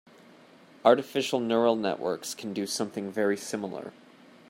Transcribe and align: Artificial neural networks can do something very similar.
Artificial 0.83 1.39
neural 1.39 1.75
networks 1.75 2.33
can 2.33 2.53
do 2.53 2.65
something 2.65 3.11
very 3.11 3.37
similar. 3.37 3.93